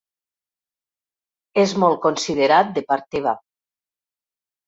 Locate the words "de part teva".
2.79-3.37